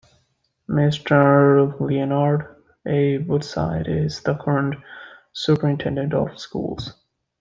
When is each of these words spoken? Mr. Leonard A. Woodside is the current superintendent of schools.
Mr. 0.67 1.79
Leonard 1.79 2.55
A. 2.87 3.19
Woodside 3.19 3.87
is 3.87 4.23
the 4.23 4.33
current 4.33 4.83
superintendent 5.31 6.15
of 6.15 6.39
schools. 6.39 6.93